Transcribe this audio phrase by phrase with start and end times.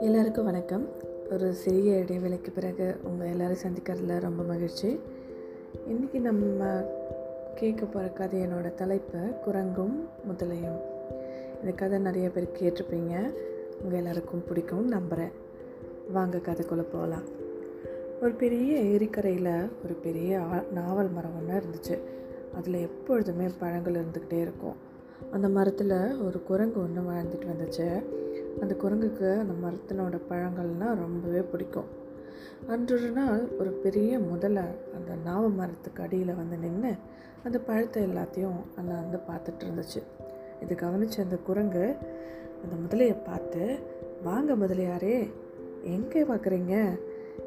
[0.00, 0.88] எல்லாருக்கும் வணக்கம்.
[1.30, 5.00] ஒரு சிறிய இடைவேளைக்கு பிறகு உங்கள் எல்லோரும் சந்திக்கிறதுல ரொம்ப மகிழ்ச்சி.
[5.88, 6.82] இன்றைக்கி நம்ம
[7.54, 10.80] கேட்க போகிற கதையினோட தலைப்பு குரங்கும் முதலையும்.
[11.60, 13.34] இந்த கதை நிறைய பேர் கேட்டிருப்பீங்க.
[13.82, 15.30] உங்கள் எல்லாருக்கும் பிடிக்கும் நம்புகிறேன்
[16.12, 17.24] வாங்க கதைக்குள்ளே போகலாம்
[18.22, 21.98] ஒரு பெரிய ஏரிக்கரையில் ஒரு பெரிய ஆ- நாவல் மரம் ஒன்று இருந்துச்சு.
[22.54, 24.88] அதில் எப்பொழுதுமே பழங்கள் இருந்துக்கிட்டே இருக்கும்.
[25.32, 28.04] அந்த மரத்தில் ஒரு குரங்கு ஒன்று வாழ்ந்துட்டு வந்துச்சு.
[28.60, 31.84] அந்த குரங்குக்கு அந்த மரத்தினோட பழங்கள்னால் ரொம்பவே பிடிக்கும்.
[32.68, 34.62] அன்றொரு நாள் ஒரு பெரிய முதலை
[34.94, 36.92] அந்த நாவ மரத்துக்கு அடியில் வந்து நின்று
[37.44, 40.02] அந்த பழத்தை எல்லாத்தையும் அங்கே வந்து பார்த்துட்டு இருந்துச்சு.
[40.62, 41.96] இது கவனிச்ச அந்த குரங்கு
[42.62, 43.78] அந்த முதலையை பார்த்து
[44.24, 45.30] வாங்க முதலியாரே
[45.82, 47.00] எங்கே பார்க்குறீங்க?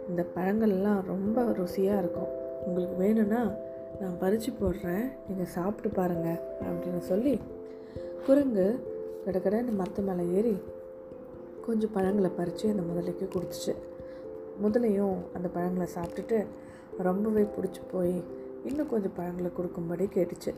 [0.10, 2.32] இந்த பழங்கள்லாம் ரொம்ப ருசியாக இருக்கும்.
[2.66, 3.52] உங்களுக்கு வேணும்னா
[4.02, 5.06] நான் பறித்து போடுறேன்.
[5.28, 7.40] நீங்கள் சாப்பிட்டு பாருங்கள் அப்படின்னு சொல்லி
[8.26, 8.68] குரங்கு
[9.26, 10.56] கடகடன்னு மரத்து மேலே ஏறி
[11.66, 13.74] கொஞ்சம் பழங்களை பறித்து அந்த முதலைக்கு கொடுத்துச்சு.
[14.64, 16.46] முதலையும் அந்த பழங்களை சாப்பிட்டுட்டு
[16.98, 18.16] ரொம்பவே பிடிச்சி போய்
[18.66, 20.54] இன்னும் கொஞ்சம் பழங்களை கொடுக்கும்படி கேட்டுச்சு.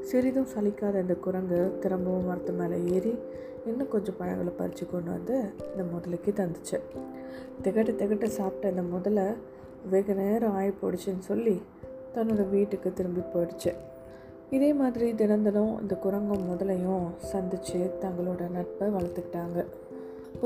[0.00, 3.18] சிறிதும் சலிக்காத இந்த குரங்கு திரும்பவும் மரத்து மேலே ஏறி
[3.66, 5.36] இன்னும் கொஞ்சம் பழங்களை பறித்து கொண்டு வந்து
[5.70, 6.78] இந்த முதலைக்கு தந்துச்சு.
[7.62, 9.26] திகட்டு திகட்டு சாப்பிட்ட இந்த முதலை
[9.90, 11.62] வெகு நேரம் ஆகி போடுச்சுன்னு சொல்லி
[12.14, 13.72] தன்னோட வீட்டுக்கு திரும்பி போயிடுச்சு.
[14.56, 19.60] இதே மாதிரி தினம் தினம் இந்த குரங்கும் முதலையும் சந்தித்து தங்களோட நட்பை வளர்த்துக்கிட்டாங்க.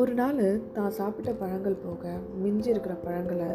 [0.00, 0.41] ஒரு நாள்
[0.77, 3.50] தான் சாப்பிட்ட பழங்கள் போக மிஞ்சி இருக்கிற பழங்களை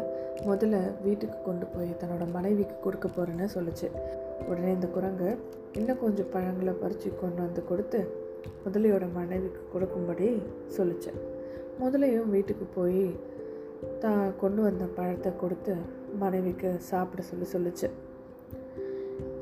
[0.48, 3.88] முதல்ல வீட்டுக்கு கொண்டு போய் தன்னோட மனைவிக்கு கொடுக்க போகிறேன்னு சொல்லுச்சு.
[4.48, 5.28] உடனே இந்த குரங்கு
[5.78, 8.00] இன்னும் கொஞ்சம் பழங்களை பறித்து கொண்டு வந்து கொடுத்து
[8.64, 10.28] முதலையோட மனைவிக்கு கொடுக்கும்படி
[10.76, 11.12] சொல்லிச்சு.
[11.82, 13.04] முதலையும் வீட்டுக்கு போய்
[14.02, 15.74] தான் கொண்டு வந்த பழத்தை கொடுத்து
[16.14, 17.90] மனைவிக்கு சாப்பிட சொல்லி சொல்லுச்சு.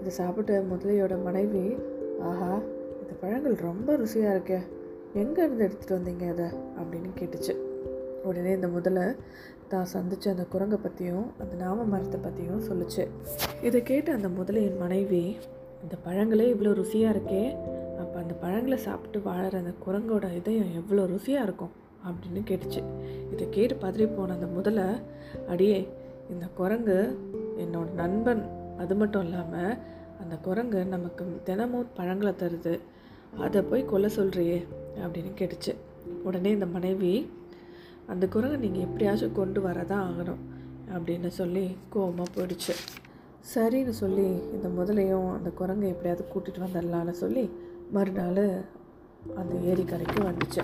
[0.00, 1.76] இதை சாப்பிட்ட முதலையோட மனைவி
[2.20, 2.60] ஆஹா
[3.00, 4.58] இந்த பழங்கள் ரொம்ப ருசியாக இருக்கே.
[5.14, 6.44] எங்கே இருந்து எடுத்துகிட்டு வந்தீங்க அதை
[6.78, 7.56] அப்படின்னு கேட்டுச்சு.
[8.24, 9.02] உடனே இந்த முதலை
[9.68, 13.08] தான் சந்தித்த அந்த குரங்கை பற்றியும் அந்த நாம மரத்தை பற்றியும் சொல்லுச்சு.
[13.62, 15.36] இதை கேட்ட அந்த முதலையின் மனைவி
[15.82, 17.56] இந்த பழங்களே இவ்வளோ ருசியாக இருக்கே.
[17.98, 21.70] அப்போ அந்த பழங்களை சாப்பிட்டு வாழற அந்த குரங்கோட இதயம் எவ்வளோ ருசியாக இருக்கும்?
[22.08, 22.84] அப்படின்னு கேட்டுச்சு.
[23.32, 24.84] இதை கேட்டு பதறி போன அந்த முதலை
[25.48, 25.88] அடியே
[26.32, 26.98] இந்த குரங்கு
[27.62, 28.42] என்னோட நண்பன்
[28.82, 29.74] அது மட்டும் இல்லாமல்
[30.22, 32.74] அந்த குரங்கு நமக்கு தினமும் பழங்களை தருது.
[33.44, 34.58] அதை போய் கொல்ல சொல்கிறியே
[35.02, 35.72] அப்படின்னு கேட்டுச்சு.
[36.28, 37.12] உடனே இந்த மனைவி
[38.12, 40.42] அந்த குரங்கை நீங்கள் எப்படியாச்சும் கொண்டு வரதான் ஆகணும்
[40.94, 42.74] அப்படின்னு சொல்லி கோவமாக போயிடுச்சு.
[43.52, 47.44] சரின்னு சொல்லி இந்த முதலையும் அந்த குரங்கை எப்படியாவது கூட்டிகிட்டு வந்துடலான்னு சொல்லி
[47.96, 48.44] மறுநாள்
[49.40, 50.62] அந்த ஏரிக்கரைக்கு வந்துச்சு.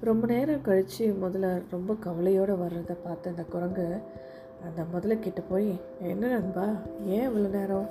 [0.00, 3.98] ரொம்ப நேரம் கழித்து முதல்ல ரொம்ப கவலையோடு வர்றதை பார்த்த அந்த குரங்கு
[4.64, 6.74] அந்த முதல்ல கிட்ட போய் என்ன நண்பா
[7.06, 7.88] ஏன் இவ்வளோ நேரம்?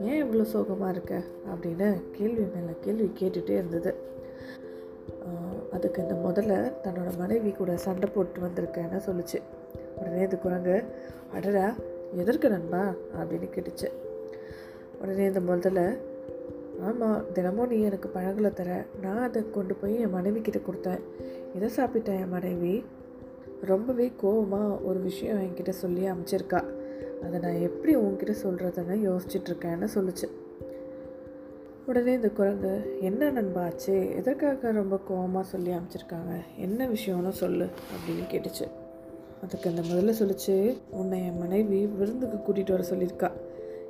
[0.00, 1.22] ஏன் இவ்வளோ சோகமாக இருக்க?
[1.54, 3.94] அப்படின்னு கேள்வி மேலே கேள்வி கேட்டுகிட்டே இருந்தது.
[5.72, 9.42] அதுக்கு இந்த முதல்ல தன்னோட மனைவி கூட சண்டை போட்டு வந்திருக்கேன்னு சொல்லுச்சு.
[9.96, 10.84] உடனே இந்த குரங்கு
[11.32, 11.74] அடடா
[12.14, 12.94] எதற்கு நண்பா?
[13.18, 13.90] அப்படின்னு கேட்டுச்சு.
[15.00, 15.96] உடனே இந்த முதல்ல
[16.80, 18.84] ஆமாம் தினமும் நீ எனக்கு பழங்களை தர.
[19.02, 21.00] நான் அதை கொண்டு போய் என் மனைவி கிட்ட கொடுத்தேன்.
[21.54, 22.84] இதை சாப்பிட்டேன் என் மனைவி?
[23.60, 26.64] ரொம்பவே கோவமாக ஒரு விஷயம் என்கிட்ட சொல்லி அமைச்சிருக்கா.
[27.22, 30.28] அதை நான் எப்படி உன்கிட்ட சொல்கிறதுன்னு யோசிச்சிட்ருக்கேன்னு சொல்லுச்சு.
[31.86, 36.40] உடனே இந்த குரங்கு என்ன நண்பாச்சு எதற்காக ரொம்ப கோவமாக சொல்லி அமைச்சிருக்காங்க?
[36.56, 38.68] என்ன விஷயம்னு சொல்லு அப்படின்னு கேட்டுச்சு.
[39.42, 43.30] அதுக்கு அந்த முதல்ல சொல்லிச்சு உன்னை என் மனைவி விருந்துக்கு கூட்டிகிட்டு வர சொல்லியிருக்கா.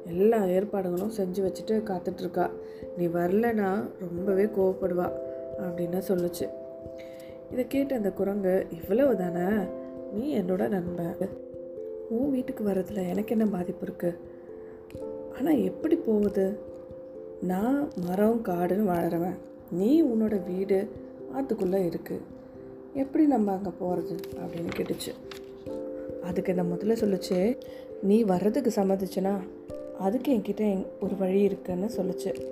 [0.06, 2.50] எல்லா ஏற்பாடுகளும் செஞ்சு வச்சுட்டு காத்துட்ருக்கா.
[2.97, 5.12] நீ வரலனா ரொம்பவே கோவப்படுவா
[5.59, 6.49] அப்படின்னு சொல்லுச்சு.
[7.53, 9.65] இதை கேட்ட அந்த குரங்கு இவ்வளவு தானே
[10.12, 11.15] நீ என்னோட நண்பன்
[12.09, 14.16] உன் வீட்டுக்கு வர்றதுல எனக்கு என்ன பாதிப்பு இருக்குது
[15.38, 16.59] ஆனால் எப்படி போகுது?
[17.41, 19.37] நான் மரம் காடுன்னு வாழறவன்.
[19.71, 20.88] நீ உன்னோட வீடு
[21.32, 22.21] ஆற்றுக்குள்ளே இருக்குது
[22.93, 25.12] எப்படி நம்ம அங்கே போகிறது அப்படின்னு கேட்டுச்சு.
[26.22, 27.59] அதுக்கு இந்த முதல்ல சொல்லிச்சு?
[28.03, 29.38] நீ வர்றதுக்கு சம்மதிச்சுனா
[30.00, 32.47] அதுக்கு என்கிட்ட எங்- ஒரு வழி இருக்குன்னு சொல்லுச்சு.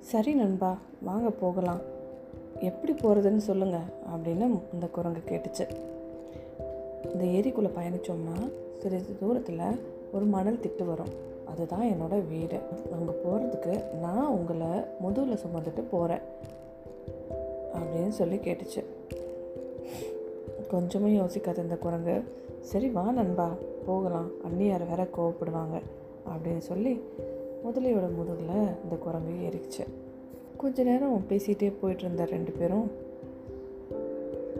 [0.00, 1.80] சரி நண்பா வாங்க போகலாம்.
[2.60, 5.68] எப்படி போகிறதுன்னு சொல்லுங்கள் அப்படின்னு இந்த குரங்கு கேட்டுச்சு.
[7.12, 8.50] இந்த ஏரிக்குள்ளே பயணித்தோம்னா
[8.82, 9.80] சிறிது தூரத்தில்
[10.12, 11.08] ஒரு மணல் திட்டு வரும்.
[11.46, 12.58] அதுதான் என்னோடய வீடு.
[12.92, 14.66] அங்கே போகிறதுக்கு நான் உங்களை
[15.00, 16.20] முதுகில் சுமந்துட்டு போகிறேன்
[17.74, 18.84] அப்படின்னு சொல்லி கேட்டுச்சு.
[20.68, 22.22] கொஞ்சமும் யோசிக்காத இந்த குரங்கு.
[22.60, 23.54] சரி வா நண்பா
[23.86, 24.30] போகலாம்.
[24.44, 25.80] அண்ணியார் வேற கோவப்படுவாங்க
[26.28, 27.00] அப்படின்னு சொல்லி
[27.64, 29.84] முதலையோட முதுகில் இந்த குரங்கு ஏறிச்சு
[30.56, 32.90] கொஞ்ச நேரம் பேசிகிட்டே போயிட்டு இருந்த ரெண்டு பேரும்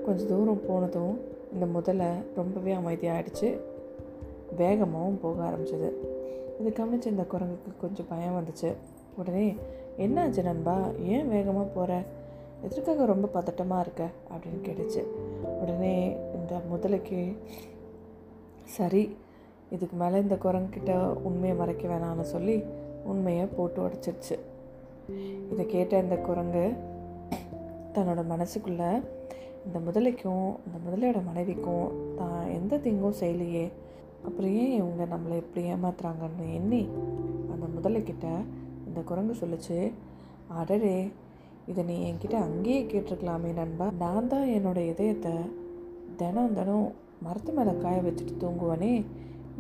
[0.07, 1.21] கொஞ்சம் தூரம் போனதும்
[1.53, 3.59] இந்த முதலை ரொம்பவே அமைதியாகிடுச்சு
[4.59, 5.91] வேகமாகவும் போக ஆரம்பிச்சது.
[6.61, 8.73] இது கவனிச்ச இந்த குரங்குக்கு கொஞ்சம் பயம் வந்துச்சு.
[9.17, 9.57] உடனே
[9.99, 10.89] என்னாச்சு நண்பா?
[11.03, 12.03] ஏன் வேகமாக போகிற
[12.63, 15.03] எதற்காக ரொம்ப பதட்டமாக இருக்க அப்படின்னு கேட்டுச்சு.
[15.61, 17.37] உடனே இந்த முதலைக்கு
[18.65, 19.17] சரி
[19.71, 22.63] இதுக்கு மேலே இந்த குரங்கிட்ட உண்மையை மறைக்க வேணாம்னு சொல்லி
[23.05, 24.37] உண்மையை போட்டு உடச்சிருச்சு.
[25.53, 26.73] இதை கேட்ட இந்த குரங்கு
[27.95, 29.03] தன்னோட மனசுக்குள்ளே
[29.67, 33.73] இந்த முதலைக்கும் இந்த முதலையோட மனைவிக்கும் தான் எந்த திங்கும் செய்யலையே.
[34.25, 36.89] அப்புறம் ஏன் இவங்க நம்மளை எப்படி ஏமாத்துறாங்கன்னு எண்ணி
[37.53, 38.27] அந்த முதலைக்கிட்ட
[38.87, 39.93] இந்த குரங்கு சொல்லிச்சு
[40.61, 41.11] அடரே
[41.67, 43.91] இதை நீ என்கிட்ட அங்கேயே கேட்டிருக்கலாமே நண்பா.
[43.99, 45.31] நான் தான் என்னோட இதயத்தை
[46.17, 46.93] தினம் தினம்
[47.23, 49.05] மரத்து மேலே காய வச்சுட்டு தூங்குவனே.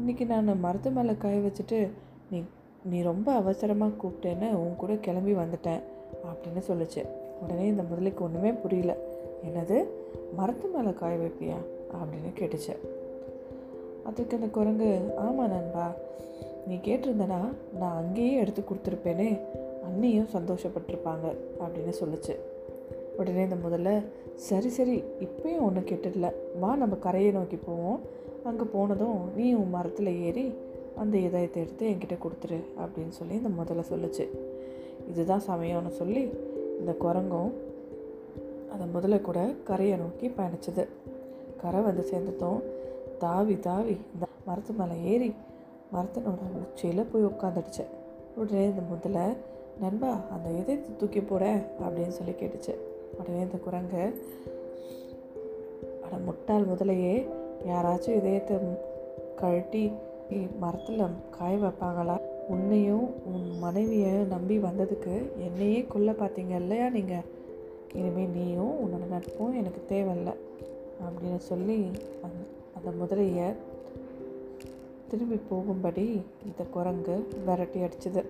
[0.00, 1.90] இன்றைக்கி நான் மரத்து மேலே காய வச்சுட்டு
[2.30, 2.42] நீ
[2.84, 5.80] நீ ரொம்ப அவசரமாக கூப்பிட்டேன்னு உன் கூட கிளம்பி வந்துட்டேன்
[6.24, 7.06] அப்படின்னு சொல்லுச்சு.
[7.42, 8.96] உடனே இந்த முதலைக்கு ஒன்றுமே புரியல.
[9.44, 9.84] என்னது?
[10.36, 11.56] மரத்து மேலே காய வைப்பியா?
[11.92, 12.76] அப்படின்னு கேட்டுச்சு.
[14.04, 15.92] அதுக்கு அந்த குரங்கு ஆமாம் நண்பா.
[16.66, 19.40] நீ கேட்டிருந்தனா நான் அங்கேயே எடுத்து கொடுத்துருப்பேனே.
[19.86, 21.26] அன்னையும் சந்தோஷப்பட்டிருப்பாங்க
[21.62, 22.34] அப்படின்னு சொல்லுச்சு.
[23.16, 23.90] உடனே இந்த முதல்ல
[24.48, 24.96] சரி சரி
[25.26, 26.28] இப்பயும் ஒன்று கெட்டதில்ல
[26.60, 28.00] வா நம்ம கரையை நோக்கி போவோம்.
[28.44, 30.46] அங்கே போனதும் நீ உன் மரத்தில் ஏறி
[31.02, 34.24] அந்த இதயத்தை எடுத்து என்கிட்ட கொடுத்துரு அப்படின்னு சொல்லி இந்த முதல்ல சொல்லுச்சு.
[35.10, 36.22] இதுதான் சமயம்னு சொல்லி
[36.80, 37.50] இந்த குரங்கும்
[38.72, 40.84] அந்த முதல்ல கூட கரையை நோக்கி பயணிச்சது.
[41.62, 42.62] கரை வந்து சேர்ந்ததும்
[43.18, 45.28] தாவி தாவி இந்த மரத்து மேலே ஏறி
[45.94, 47.84] மரத்தினோட உச்சியில் போய் உட்காந்துடுச்சு.
[48.36, 49.20] உடனே இந்த முதல்ல
[49.80, 51.44] நண்பா அந்த இதயத்தை தூக்கி போட
[51.80, 52.74] அப்படின்னு சொல்லி கேட்டுச்சு.
[53.18, 54.02] உடனே இந்த குரங்கு
[56.04, 57.14] அட முட்டாள் முதலையே
[57.68, 58.56] யாராச்சும் இதயத்தை
[59.36, 59.84] கழட்டி
[60.60, 62.16] மரத்தில் காய வைப்பாங்களா?
[62.48, 67.26] உன்னையும் உன் மனைவியை நம்பி வந்ததுக்கு என்னையே கொல்ல பார்த்தீங்க இல்லையா நீங்கள்
[67.94, 70.34] இனிமேல் நீயும் உன்னோட நட்பும் எனக்கு தேவையில்லை
[71.06, 71.78] அப்படின்னு சொல்லி
[72.22, 72.40] அந்த
[72.76, 73.48] அந்த முதலையை
[75.08, 76.06] திரும்பி போகும்படி
[76.46, 78.22] இந்த குரங்கு விரட்டி அடிச்சுது.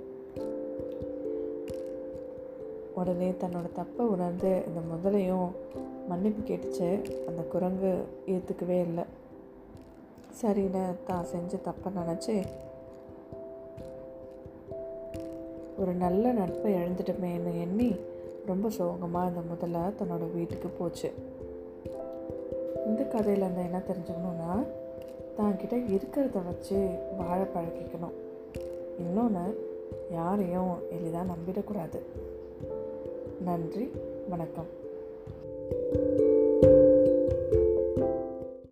[2.97, 5.49] உடனே தன்னோட தப்பை உணர்ந்து இந்த முதலையும்
[6.09, 6.89] மன்னிப்பு கேட்டுச்சு.
[7.27, 7.93] அந்த குரங்கு
[8.27, 9.05] ஏற்றுக்கவே இல்லை.
[10.43, 12.37] சரின்னு தான் செஞ்ச தப்பை நினச்சி
[15.79, 17.97] ஒரு நல்ல நட்பை இழந்துட்டோமேன்னு எண்ணி
[18.47, 21.13] ரொம்ப சோகமாக இந்த முதல்ல தன்னோட வீட்டுக்கு போச்சு.
[22.87, 24.53] இந்த கதையில் இருந்து என்ன தெரிஞ்சுக்கணுன்னா
[25.39, 26.79] தான்கிட்ட இருக்கிறத வச்சு
[27.19, 28.17] வாழ பழகிக்கணும்.
[28.99, 29.47] இன்னொன்று
[30.13, 31.99] யாரையும் எளிதாக நம்பிடக்கூடாது.
[33.41, 33.91] நன்றி
[34.29, 34.67] வணக்கம்.